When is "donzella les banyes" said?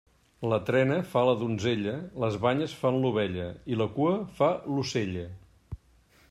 1.41-2.73